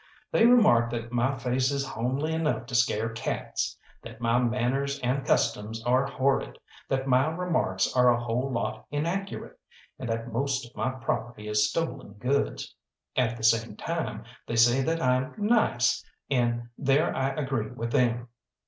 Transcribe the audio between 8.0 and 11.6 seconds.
a whole lot inaccurate, and that most of my property